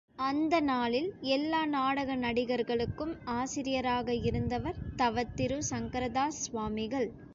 [0.19, 7.09] அந்த நாளில் எல்லா நாடக நடிகர்களுக்கும் ஆசிரியராக இருந்தவர் தவத்திரு சங்கரதாஸ் சுவாமிகள்.